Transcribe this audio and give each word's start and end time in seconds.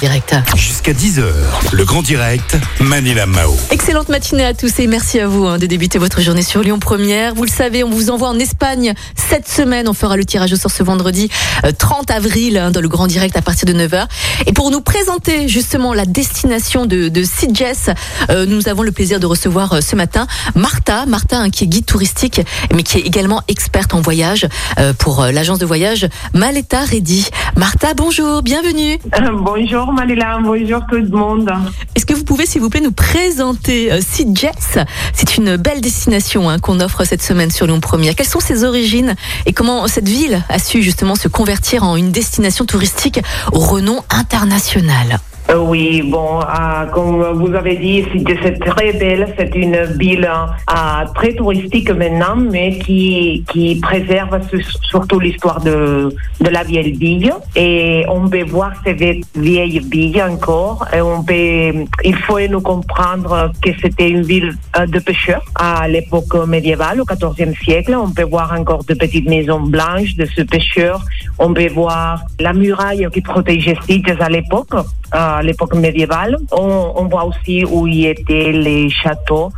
Direct. 0.00 0.34
Jusqu'à 0.54 0.92
10h, 0.92 1.24
le 1.72 1.84
grand 1.84 2.02
direct, 2.02 2.56
Manila 2.80 3.26
Mao. 3.26 3.56
Excellente 3.70 4.08
matinée 4.08 4.44
à 4.44 4.54
tous 4.54 4.78
et 4.78 4.86
merci 4.86 5.18
à 5.18 5.26
vous 5.26 5.46
hein, 5.46 5.58
de 5.58 5.66
débuter 5.66 5.98
votre 5.98 6.20
journée 6.20 6.42
sur 6.42 6.62
Lyon 6.62 6.78
Première. 6.78 7.34
Vous 7.34 7.44
le 7.44 7.50
savez, 7.50 7.82
on 7.82 7.90
vous 7.90 8.10
envoie 8.10 8.28
en 8.28 8.38
Espagne 8.38 8.94
cette 9.16 9.48
semaine. 9.48 9.88
On 9.88 9.94
fera 9.94 10.16
le 10.16 10.24
tirage 10.24 10.52
au 10.52 10.56
sort 10.56 10.70
ce 10.70 10.82
vendredi 10.82 11.30
euh, 11.64 11.72
30 11.76 12.10
avril 12.10 12.58
hein, 12.58 12.70
dans 12.70 12.80
le 12.80 12.88
grand 12.88 13.06
direct 13.06 13.36
à 13.36 13.42
partir 13.42 13.66
de 13.66 13.72
9h. 13.72 14.06
Et 14.46 14.52
pour 14.52 14.70
nous 14.70 14.80
présenter 14.80 15.48
justement 15.48 15.94
la 15.94 16.06
destination 16.06 16.86
de, 16.86 17.08
de 17.08 17.22
Sitges, 17.24 17.90
euh, 18.30 18.46
nous 18.46 18.68
avons 18.68 18.82
le 18.82 18.92
plaisir 18.92 19.18
de 19.18 19.26
recevoir 19.26 19.72
euh, 19.72 19.80
ce 19.80 19.96
matin 19.96 20.26
Martha. 20.54 21.06
Martha 21.06 21.38
hein, 21.38 21.50
qui 21.50 21.64
est 21.64 21.68
guide 21.68 21.86
touristique 21.86 22.40
mais 22.74 22.82
qui 22.82 22.98
est 22.98 23.02
également 23.02 23.42
experte 23.48 23.94
en 23.94 24.00
voyage 24.00 24.46
euh, 24.78 24.92
pour 24.92 25.22
euh, 25.22 25.32
l'agence 25.32 25.58
de 25.58 25.66
voyage 25.66 26.08
Maleta 26.34 26.80
Ready. 26.84 27.28
Martha, 27.56 27.94
bonjour, 27.94 28.42
bienvenue. 28.42 28.98
Euh, 29.18 29.32
Bonjour 29.78 29.92
Malila, 29.92 30.40
bonjour 30.42 30.80
tout 30.90 30.96
le 30.96 31.06
monde. 31.06 31.48
Est-ce 31.94 32.04
que 32.04 32.12
vous 32.12 32.24
pouvez, 32.24 32.46
s'il 32.46 32.60
vous 32.60 32.68
plaît, 32.68 32.80
nous 32.80 32.90
présenter 32.90 33.92
euh, 33.92 34.00
C'est 34.02 35.36
une 35.36 35.56
belle 35.56 35.80
destination 35.80 36.50
hein, 36.50 36.58
qu'on 36.58 36.80
offre 36.80 37.04
cette 37.04 37.22
semaine 37.22 37.52
sur 37.52 37.68
Lyon 37.68 37.78
Première. 37.78 38.16
Quelles 38.16 38.26
sont 38.26 38.40
ses 38.40 38.64
origines 38.64 39.14
et 39.46 39.52
comment 39.52 39.86
cette 39.86 40.08
ville 40.08 40.42
a 40.48 40.58
su 40.58 40.82
justement 40.82 41.14
se 41.14 41.28
convertir 41.28 41.84
en 41.84 41.94
une 41.94 42.10
destination 42.10 42.64
touristique 42.64 43.20
au 43.52 43.60
renom 43.60 44.02
international? 44.10 45.20
Oui, 45.56 46.02
bon, 46.02 46.40
euh, 46.40 46.84
comme 46.92 47.22
vous 47.38 47.54
avez 47.54 47.76
dit, 47.76 48.04
c'est 48.42 48.58
très 48.60 48.92
belle. 48.92 49.32
C'est 49.38 49.54
une 49.54 49.82
ville 49.98 50.28
euh, 50.30 51.04
très 51.14 51.32
touristique 51.32 51.90
maintenant, 51.90 52.36
mais 52.36 52.78
qui, 52.78 53.44
qui 53.50 53.76
préserve 53.80 54.38
su- 54.50 54.62
surtout 54.82 55.18
l'histoire 55.18 55.60
de, 55.62 56.14
de 56.42 56.50
la 56.50 56.64
vieille 56.64 56.92
ville. 56.92 57.32
Et 57.56 58.04
on 58.10 58.28
peut 58.28 58.44
voir 58.44 58.72
ces 58.84 58.92
vie- 58.92 59.24
vieilles 59.34 59.78
villes 59.90 60.22
encore. 60.22 60.86
Et 60.94 61.00
on 61.00 61.22
peut, 61.24 61.86
il 62.04 62.16
faut 62.26 62.38
nous 62.46 62.60
comprendre 62.60 63.50
que 63.62 63.70
c'était 63.80 64.10
une 64.10 64.22
ville 64.22 64.52
euh, 64.78 64.86
de 64.86 64.98
pêcheurs 64.98 65.44
à 65.54 65.88
l'époque 65.88 66.34
médiévale, 66.46 67.00
au 67.00 67.04
XIVe 67.06 67.54
siècle. 67.64 67.94
On 67.98 68.10
peut 68.10 68.24
voir 68.24 68.52
encore 68.52 68.84
de 68.84 68.92
petites 68.92 69.26
maisons 69.28 69.60
blanches 69.60 70.14
de 70.14 70.26
ce 70.26 70.42
pêcheur. 70.42 71.02
On 71.38 71.54
peut 71.54 71.68
voir 71.68 72.20
la 72.38 72.52
muraille 72.52 73.08
qui 73.14 73.22
protégeait 73.22 73.76
Sitges 73.86 74.16
à 74.20 74.28
l'époque, 74.28 74.74
à 75.10 75.42
l'époque 75.42 75.74
médiévale. 75.74 76.36
On, 76.52 76.92
on 76.96 77.04
voit 77.04 77.24
aussi 77.24 77.64
où 77.64 77.86
y 77.86 78.06
étaient 78.06 78.52
les 78.52 78.90
châteaux. 78.90 79.50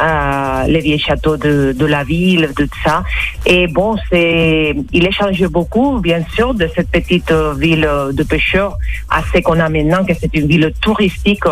euh, 0.00 0.64
les 0.66 0.80
vieux 0.80 0.98
châteaux 0.98 1.36
de, 1.36 1.74
de 1.76 1.86
la 1.86 2.04
ville, 2.04 2.50
de 2.56 2.64
tout 2.64 2.80
ça. 2.84 3.02
Et 3.46 3.66
bon, 3.66 3.96
c'est, 4.10 4.74
il 4.92 5.06
a 5.06 5.10
changé 5.10 5.46
beaucoup, 5.48 5.98
bien 6.00 6.22
sûr, 6.34 6.54
de 6.54 6.68
cette 6.74 6.90
petite 6.90 7.32
ville 7.56 7.88
de 8.12 8.22
pêcheurs 8.22 8.76
à 9.10 9.22
ce 9.22 9.40
qu'on 9.40 9.58
a 9.60 9.68
maintenant, 9.68 10.04
que 10.04 10.12
c'est 10.18 10.34
une 10.34 10.46
ville 10.46 10.72
touristique. 10.80 11.44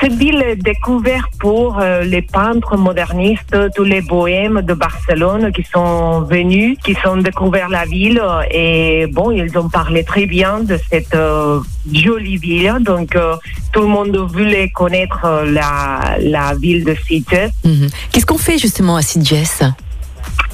Cette 0.00 0.14
ville 0.14 0.42
est 0.42 0.56
découverte 0.56 1.30
pour 1.38 1.78
euh, 1.80 2.02
les 2.02 2.22
peintres 2.22 2.76
modernistes, 2.76 3.56
tous 3.74 3.84
les 3.84 4.00
bohèmes 4.02 4.62
de 4.62 4.74
Barcelone 4.74 5.52
qui 5.52 5.62
sont 5.62 6.22
venus, 6.22 6.76
qui 6.84 6.96
ont 7.06 7.16
découvert 7.16 7.68
la 7.68 7.84
ville. 7.84 8.22
Et 8.50 9.06
bon, 9.12 9.30
ils 9.30 9.56
ont 9.58 9.68
parlé 9.68 10.04
très 10.04 10.26
bien 10.26 10.60
de 10.60 10.78
cette 10.90 11.14
euh, 11.14 11.60
jolie 11.92 12.36
ville. 12.36 12.78
Donc, 12.80 13.14
euh, 13.16 13.36
tout 13.72 13.80
le 13.80 13.86
monde 13.86 14.16
voulait 14.16 14.70
connaître 14.70 15.24
euh, 15.24 15.50
la, 15.50 16.16
la 16.20 16.54
ville 16.54 16.84
de 16.84 16.94
Sitges. 17.06 17.50
Mhm. 17.64 17.88
Qu'est-ce 18.10 18.26
qu'on 18.26 18.38
fait 18.38 18.58
justement 18.58 18.96
à 18.96 19.02
Sitges? 19.02 19.62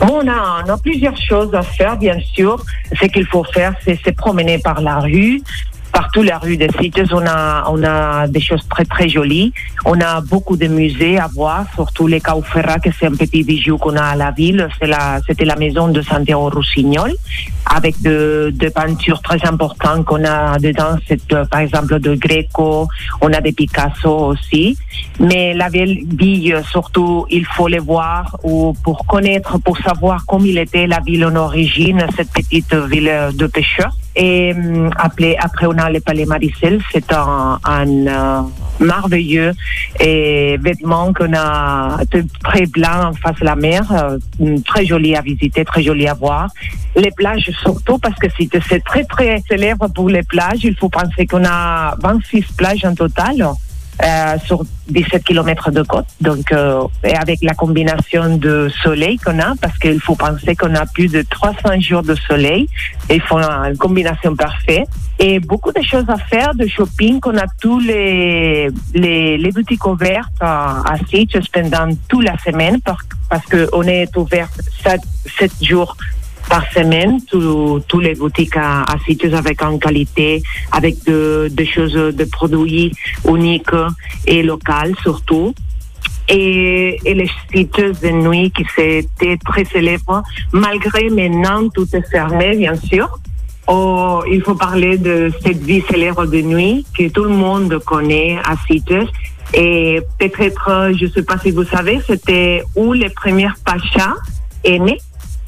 Bon, 0.01 0.21
on 0.23 0.29
a, 0.29 0.65
on 0.65 0.69
a 0.69 0.79
plusieurs 0.79 1.17
choses 1.17 1.55
à 1.55 1.63
faire, 1.63 1.97
bien 1.97 2.19
sûr. 2.35 2.63
Ce 2.99 3.07
qu'il 3.07 3.27
faut 3.27 3.45
faire, 3.45 3.75
c'est 3.85 3.99
se 4.03 4.11
promener 4.11 4.59
par 4.59 4.81
la 4.81 4.99
rue. 4.99 5.43
Partout 6.01 6.23
la 6.23 6.39
rue 6.39 6.57
de 6.57 6.67
Sitges, 6.81 7.13
on 7.13 7.27
a, 7.27 7.67
on 7.69 7.85
a 7.85 8.27
des 8.27 8.41
choses 8.41 8.67
très 8.71 8.87
très 8.87 9.11
jolies. 9.11 9.53
On 9.85 10.01
a 10.01 10.23
beaucoup 10.23 10.57
de 10.57 10.67
musées 10.67 11.19
à 11.19 11.27
voir, 11.27 11.67
surtout 11.75 12.07
les 12.07 12.23
Cauferra, 12.23 12.79
que 12.79 12.89
c'est 12.99 13.05
un 13.05 13.17
petit 13.23 13.43
bijou 13.43 13.77
qu'on 13.77 13.97
a 13.97 14.05
à 14.05 14.17
la 14.17 14.31
ville. 14.31 14.67
C'est 14.79 14.87
la, 14.87 15.21
c'était 15.27 15.45
la 15.45 15.57
maison 15.57 15.89
de 15.89 16.01
Santiago 16.01 16.49
Roussignol, 16.49 17.13
avec 17.67 18.01
de, 18.01 18.51
de 18.55 18.69
peintures 18.71 19.21
très 19.21 19.45
importantes 19.47 20.07
qu'on 20.07 20.25
a 20.25 20.59
dedans. 20.59 20.97
Euh, 21.11 21.45
par 21.45 21.61
exemple 21.61 22.01
de 22.01 22.15
Greco, 22.15 22.89
on 23.21 23.31
a 23.35 23.43
des 23.43 23.53
Picasso 23.53 24.11
aussi. 24.33 24.79
Mais 25.19 25.53
la 25.53 25.69
ville, 25.69 26.07
surtout, 26.71 27.27
il 27.29 27.45
faut 27.45 27.69
les 27.69 27.79
voir 27.79 28.39
ou 28.43 28.75
pour 28.85 29.05
connaître, 29.05 29.59
pour 29.59 29.77
savoir 29.77 30.25
comment 30.27 30.47
il 30.47 30.57
était 30.57 30.87
la 30.87 31.01
ville 31.01 31.27
en 31.27 31.37
origine, 31.37 32.07
cette 32.17 32.33
petite 32.33 32.75
ville 32.75 33.13
de 33.35 33.47
pêcheurs. 33.47 33.95
Et 34.17 34.53
hum, 34.57 34.91
après, 34.97 35.37
après, 35.39 35.67
on 35.67 35.79
a 35.79 35.90
le 35.91 36.01
Palais 36.01 36.27
Maricel. 36.27 36.81
C'est 36.93 37.13
un, 37.13 37.59
euh, 37.67 38.41
merveilleux 38.79 39.53
et 39.99 40.57
vêtement 40.59 41.13
qu'on 41.13 41.33
a 41.35 41.99
de 42.11 42.25
très 42.43 42.67
blanc 42.67 43.13
face 43.23 43.39
de 43.41 43.45
la 43.45 43.57
mer, 43.57 43.83
euh, 43.93 44.59
très 44.67 44.87
joli 44.87 45.15
à 45.15 45.21
visiter, 45.21 45.65
très 45.65 45.83
joli 45.83 46.09
à 46.09 46.15
voir. 46.15 46.49
Les 46.97 47.11
plages 47.11 47.51
surtout 47.63 47.99
parce 47.99 48.19
que 48.19 48.27
c'est 48.37 48.85
très 48.85 49.05
très 49.05 49.43
célèbre 49.49 49.89
pour 49.89 50.09
les 50.09 50.23
plages. 50.23 50.65
Il 50.65 50.77
faut 50.77 50.89
penser 50.89 51.27
qu'on 51.27 51.45
a 51.45 51.95
26 52.01 52.45
plages 52.57 52.85
en 52.85 52.95
total. 52.95 53.47
Euh, 54.03 54.37
sur 54.45 54.63
17 54.89 55.25
kilomètres 55.25 55.71
de 55.71 55.83
côte. 55.83 56.07
Donc, 56.21 56.53
euh, 56.53 56.83
et 57.05 57.15
avec 57.17 57.39
la 57.43 57.55
combinaison 57.55 58.37
de 58.37 58.69
soleil 58.83 59.17
qu'on 59.19 59.39
a, 59.39 59.55
parce 59.61 59.77
qu'il 59.79 60.01
faut 60.01 60.15
penser 60.17 60.57
qu'on 60.57 60.75
a 60.75 60.87
plus 60.87 61.09
de 61.09 61.23
300 61.29 61.81
jours 61.81 62.03
de 62.03 62.15
soleil, 62.15 62.69
et 63.09 63.17
il 63.17 63.21
faut 63.23 63.39
une 63.39 63.77
combinaison 63.77 64.35
parfaite. 64.37 64.89
Et 65.19 65.39
beaucoup 65.39 65.71
de 65.73 65.83
choses 65.83 66.09
à 66.09 66.17
faire, 66.17 66.55
de 66.55 66.67
shopping, 66.67 67.21
qu'on 67.21 67.37
a 67.37 67.45
tous 67.61 67.79
les, 67.79 68.69
les, 68.95 69.37
les 69.37 69.53
boutiques 69.53 69.87
ouvertes 69.87 70.33
à, 70.41 70.83
à 70.91 70.97
Sitges 71.11 71.51
pendant 71.53 71.89
toute 72.09 72.25
la 72.25 72.39
semaine, 72.39 72.81
par- 72.81 73.03
parce 73.29 73.45
qu'on 73.47 73.83
est 73.83 74.17
ouvert 74.17 74.49
7, 74.83 75.01
7 75.39 75.53
jours 75.63 75.95
par 76.49 76.65
semaine, 76.73 77.19
tous 77.29 78.01
les 78.01 78.15
boutiques 78.15 78.57
à, 78.57 78.83
à 78.83 78.99
Sitges 79.07 79.33
avec 79.35 79.63
en 79.63 79.79
qualité, 79.79 80.43
avec 80.73 81.05
de- 81.05 81.49
des 81.51 81.67
choses, 81.67 81.93
de 81.95 82.25
produits 82.25 82.93
uniques 83.29 83.69
et 84.27 84.43
locaux 84.43 84.95
surtout. 85.03 85.55
Et, 86.29 86.99
et 87.05 87.15
les 87.15 87.29
sites 87.53 87.77
de 88.03 88.09
nuit 88.11 88.53
qui 88.53 88.65
c'était 88.77 89.37
très 89.45 89.65
célèbre, 89.65 90.23
malgré 90.53 91.11
maintenant 91.11 91.69
tout 91.69 91.89
est 91.93 92.09
fermé, 92.09 92.57
bien 92.57 92.77
sûr. 92.77 93.09
Oh, 93.67 94.23
il 94.31 94.41
faut 94.43 94.55
parler 94.55 94.97
de 94.99 95.31
cette 95.43 95.59
vie 95.63 95.83
célèbre 95.91 96.27
de 96.27 96.41
nuit 96.41 96.87
que 96.97 97.09
tout 97.09 97.25
le 97.25 97.31
monde 97.31 97.79
connaît 97.85 98.39
à 98.45 98.55
Sitges. 98.67 99.09
Et 99.55 100.01
peut-être, 100.19 100.93
je 100.99 101.07
ne 101.07 101.11
sais 101.11 101.23
pas 101.25 101.37
si 101.39 101.51
vous 101.51 101.65
savez, 101.65 102.01
c'était 102.07 102.63
où 102.77 102.93
les 102.93 103.11
premiers 103.11 103.49
pachas 103.65 104.15
est 104.63 104.79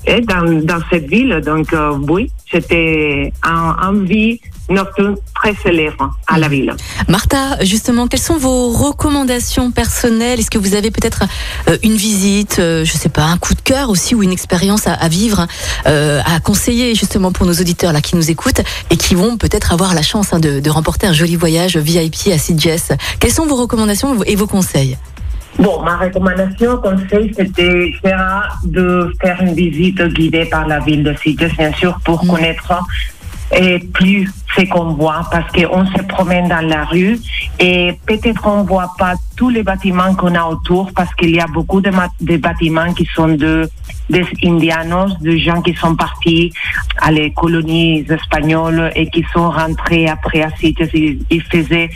eh, 0.06 0.20
dans, 0.20 0.60
dans 0.62 0.80
cette 0.90 1.08
ville. 1.08 1.40
Donc, 1.44 1.72
euh, 1.72 1.96
oui, 2.08 2.30
c'était 2.50 3.32
un, 3.42 3.76
un 3.80 3.92
vie 4.04 4.40
nocturne 4.68 5.16
très 5.34 5.54
célèbre 5.54 6.10
à 6.26 6.38
la 6.38 6.48
ville. 6.48 6.74
Martha, 7.08 7.62
justement, 7.62 8.06
quelles 8.06 8.20
sont 8.20 8.38
vos 8.38 8.70
recommandations 8.70 9.70
personnelles? 9.70 10.40
Est-ce 10.40 10.50
que 10.50 10.58
vous 10.58 10.74
avez 10.74 10.90
peut-être 10.90 11.24
euh, 11.68 11.76
une 11.82 11.96
visite, 11.96 12.56
euh, 12.58 12.84
je 12.84 12.92
sais 12.92 13.08
pas, 13.08 13.24
un 13.24 13.38
coup 13.38 13.54
de 13.54 13.60
cœur 13.60 13.90
aussi 13.90 14.14
ou 14.14 14.22
une 14.22 14.32
expérience 14.32 14.86
à, 14.86 14.94
à 14.94 15.08
vivre, 15.08 15.46
euh, 15.86 16.20
à 16.24 16.40
conseiller 16.40 16.94
justement 16.94 17.32
pour 17.32 17.46
nos 17.46 17.54
auditeurs 17.54 17.92
là 17.92 18.00
qui 18.00 18.16
nous 18.16 18.30
écoutent 18.30 18.62
et 18.90 18.96
qui 18.96 19.14
vont 19.14 19.36
peut-être 19.36 19.72
avoir 19.72 19.94
la 19.94 20.02
chance 20.02 20.32
hein, 20.32 20.40
de, 20.40 20.60
de 20.60 20.70
remporter 20.70 21.06
un 21.06 21.12
joli 21.12 21.36
voyage 21.36 21.76
VIP 21.76 22.28
à 22.32 22.38
Sitges? 22.38 22.92
Quelles 23.20 23.32
sont 23.32 23.46
vos 23.46 23.56
recommandations 23.56 24.22
et 24.24 24.36
vos 24.36 24.46
conseils? 24.46 24.96
Bon, 25.58 25.82
ma 25.82 25.96
recommandation, 25.98 26.78
conseil, 26.78 27.32
c'était 27.36 27.92
sera 28.02 28.44
de 28.64 29.12
faire 29.20 29.40
une 29.42 29.54
visite 29.54 30.02
guidée 30.14 30.46
par 30.46 30.66
la 30.66 30.80
ville 30.80 31.04
de 31.04 31.14
Sitges, 31.22 31.56
bien 31.56 31.72
sûr, 31.74 31.98
pour 32.04 32.24
Mm. 32.24 32.28
connaître 32.28 32.72
et 33.54 33.78
plus 33.81 34.31
ce 34.56 34.62
qu'on 34.64 34.94
voit, 34.94 35.26
parce 35.31 35.50
qu'on 35.52 35.84
se 35.84 36.02
promène 36.08 36.49
dans 36.49 36.66
la 36.66 36.84
rue 36.84 37.19
et 37.60 37.93
peut-être 38.06 38.46
on 38.46 38.62
voit 38.64 38.93
pas 38.99 39.14
tous 39.37 39.50
les 39.50 39.62
bâtiments 39.62 40.14
qu'on 40.14 40.34
a 40.34 40.44
autour, 40.44 40.90
parce 40.94 41.14
qu'il 41.14 41.37
y 41.37 41.40
a 41.40 41.46
beaucoup 41.46 41.82
de, 41.82 41.90
de 42.22 42.37
bâtiments 42.38 42.93
qui 42.94 43.06
sont 43.14 43.28
de 43.28 43.69
des 44.10 44.26
indianos, 44.44 45.19
de 45.20 45.37
gens 45.37 45.62
qui 45.62 45.75
sont 45.75 45.94
partis 45.96 46.52
à 47.00 47.10
les 47.10 47.32
colonies 47.32 48.05
espagnoles 48.10 48.90
et 48.94 49.08
qui 49.08 49.25
sont 49.32 49.48
rentrés 49.50 50.06
après 50.08 50.43
à 50.43 50.50
Sitges. 50.58 50.90
Ils, 50.93 51.19
ils 51.31 51.43
faisaient 51.43 51.88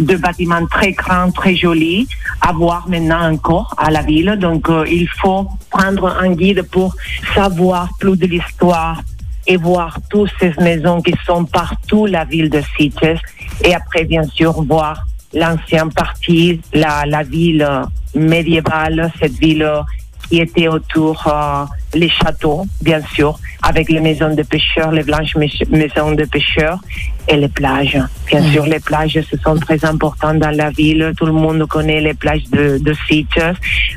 de 0.00 0.16
bâtiments 0.16 0.66
très 0.66 0.92
grands, 0.92 1.30
très 1.30 1.54
jolis, 1.54 2.08
à 2.40 2.52
voir 2.52 2.88
maintenant 2.88 3.30
encore 3.30 3.74
à 3.78 3.90
la 3.90 4.02
ville. 4.02 4.36
Donc, 4.40 4.68
euh, 4.68 4.84
il 4.90 5.08
faut 5.08 5.46
prendre 5.70 6.06
un 6.06 6.32
guide 6.32 6.62
pour 6.62 6.94
savoir 7.34 7.88
plus 7.98 8.16
de 8.16 8.26
l'histoire 8.26 9.02
et 9.46 9.56
voir 9.56 9.98
toutes 10.10 10.30
ces 10.38 10.52
maisons 10.60 11.00
qui 11.02 11.14
sont 11.24 11.44
partout 11.44 12.06
la 12.06 12.24
ville 12.24 12.50
de 12.50 12.62
Sitges. 12.76 13.20
Et 13.64 13.74
après, 13.74 14.04
bien 14.04 14.24
sûr, 14.24 14.62
voir 14.62 15.06
l'ancienne 15.32 15.92
partie, 15.92 16.60
la, 16.72 17.04
la 17.06 17.22
ville 17.22 17.66
médiévale, 18.14 19.12
cette 19.20 19.38
ville 19.38 19.68
qui 20.28 20.38
était 20.38 20.68
autour 20.68 21.26
euh, 21.26 21.64
les 21.94 22.08
châteaux, 22.08 22.64
bien 22.80 23.02
sûr, 23.14 23.38
avec 23.62 23.88
les 23.88 24.00
maisons 24.00 24.34
de 24.34 24.42
pêcheurs, 24.42 24.90
les 24.90 25.02
blanches 25.02 25.36
maisons 25.36 26.12
de 26.12 26.24
pêcheurs 26.24 26.80
et 27.28 27.36
les 27.36 27.48
plages. 27.48 27.98
Bien 28.26 28.42
sûr, 28.50 28.64
les 28.66 28.80
plages, 28.80 29.18
ce 29.30 29.36
sont 29.38 29.56
très 29.56 29.84
importantes 29.84 30.38
dans 30.38 30.54
la 30.56 30.70
ville. 30.70 31.12
Tout 31.16 31.26
le 31.26 31.32
monde 31.32 31.66
connaît 31.66 32.00
les 32.00 32.14
plages 32.14 32.44
de, 32.50 32.78
de 32.78 32.94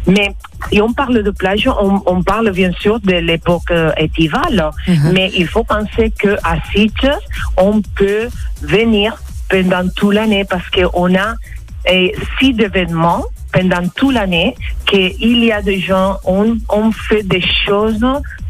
Mais 0.07 0.35
si 0.71 0.81
on 0.81 0.93
parle 0.93 1.23
de 1.23 1.31
plage, 1.31 1.67
on, 1.67 2.23
parle 2.23 2.51
bien 2.51 2.71
sûr 2.73 2.99
de 2.99 3.13
l'époque 3.13 3.71
estivale. 3.97 4.71
Mhm. 4.87 5.11
Mais 5.13 5.31
il 5.35 5.47
faut 5.47 5.63
penser 5.63 6.11
qu'à 6.11 6.55
Sitges, 6.71 7.17
on 7.57 7.81
peut 7.95 8.27
venir 8.61 9.17
pendant 9.49 9.87
toute 9.95 10.13
l'année 10.13 10.45
parce 10.45 10.69
qu'on 10.69 11.15
a 11.15 11.35
et 11.85 12.15
six 12.39 12.55
événements 12.59 13.25
pendant 13.51 13.87
toute 13.95 14.13
l'année 14.13 14.55
qu'il 14.85 15.43
y 15.43 15.51
a 15.51 15.61
des 15.61 15.79
gens, 15.79 16.17
on, 16.25 16.57
on 16.69 16.91
fait 16.91 17.23
des 17.23 17.43
choses 17.65 18.03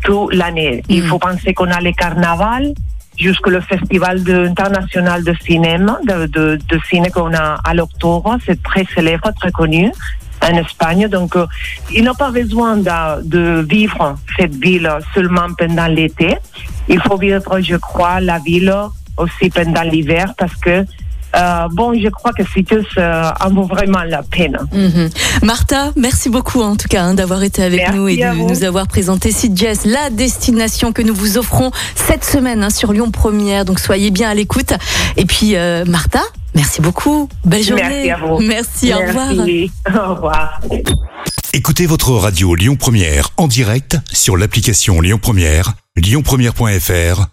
toute 0.04 0.34
l'année. 0.34 0.84
Il 0.90 1.04
mm. 1.04 1.08
faut 1.08 1.20
penser 1.20 1.54
qu'on 1.54 1.72
a 1.72 1.82
le 1.82 1.92
carnaval, 1.92 2.74
jusqu'au 3.18 3.50
le 3.50 3.62
festival 3.62 4.22
international 4.28 5.24
de 5.24 5.34
cinéma, 5.46 6.00
de, 6.08 6.26
de, 6.28 6.60
de 6.68 6.80
cinéma 6.90 7.10
qu'on 7.10 7.34
a 7.34 7.60
à 7.64 7.74
l'octobre. 7.74 8.38
C'est 8.46 8.62
très 8.64 8.86
célèbre, 8.94 9.32
très 9.40 9.52
connu 9.52 9.92
en 10.42 10.58
Espagne. 10.58 11.08
Donc, 11.08 11.36
euh, 11.36 11.46
il 11.92 12.04
n'a 12.04 12.14
pas 12.14 12.32
besoin 12.32 12.78
de, 12.78 13.24
de, 13.24 13.66
vivre 13.68 14.16
cette 14.38 14.56
ville 14.56 14.90
seulement 15.14 15.48
pendant 15.58 15.88
l'été. 15.88 16.38
Il 16.88 17.00
faut 17.02 17.18
vivre, 17.18 17.60
je 17.62 17.76
crois, 17.76 18.20
la 18.20 18.40
ville 18.40 18.74
aussi 19.18 19.50
pendant 19.50 19.84
l'hiver 19.84 20.34
parce 20.38 20.56
que 20.56 20.86
euh, 21.36 21.68
bon, 21.72 21.94
je 21.94 22.10
crois 22.10 22.32
que 22.34 22.44
c'est 22.54 22.72
euh, 22.98 23.32
en 23.42 23.50
vaut 23.50 23.64
vraiment 23.64 24.04
la 24.04 24.24
peine. 24.24 24.58
Mhm. 24.72 25.10
Martha, 25.42 25.92
merci 25.96 26.30
beaucoup 26.30 26.62
en 26.62 26.76
tout 26.76 26.88
cas 26.88 27.04
hein, 27.04 27.14
d'avoir 27.14 27.44
été 27.44 27.64
avec 27.64 27.94
nous 27.94 28.08
et 28.08 28.18
de 28.18 28.36
nous 28.36 28.64
avoir 28.64 28.88
présenté 28.88 29.32
Jazz, 29.54 29.86
la 29.86 30.10
destination 30.10 30.92
que 30.92 31.02
nous 31.02 31.14
vous 31.14 31.38
offrons 31.38 31.72
cette 31.96 32.24
semaine 32.24 32.64
hein, 32.64 32.70
sur 32.70 32.94
Lyon 32.94 33.12
Première. 33.12 33.66
Donc 33.66 33.80
soyez 33.80 34.12
bien 34.12 34.30
à 34.30 34.34
l'écoute. 34.34 34.74
Et 35.18 35.26
puis 35.26 35.56
euh, 35.56 35.86
Martha, 35.86 36.22
merci 36.56 36.82
beaucoup. 36.82 37.30
Belle 37.46 37.64
journée. 37.64 38.06
Merci 38.06 38.12
à 38.12 38.18
vous. 38.18 38.40
Merci, 38.40 38.94
au 38.94 39.00
revoir. 39.00 39.30
Au 40.10 40.14
revoir. 40.16 40.62
Écoutez 41.54 41.86
votre 41.86 42.12
radio 42.12 42.56
Lyon 42.56 42.76
Première 42.76 43.30
en 43.38 43.48
direct 43.48 43.98
sur 44.12 44.38
l'application 44.38 45.02
Lyon 45.02 45.20
Première, 45.22 45.74
lyonpremière.fr 45.96 47.33